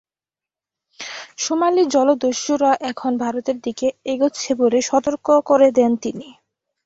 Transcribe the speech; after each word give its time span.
সোমালী 1.37 1.83
জলদস্যুরা 1.93 2.71
এখন 2.89 3.11
ভারতের 3.17 3.57
দিকে 3.65 3.87
এগোচ্ছে 4.05 4.51
বলে 4.61 4.79
সতর্ক 4.89 5.27
করে 5.49 5.67
দেন 5.77 5.91
তিনি। 6.03 6.27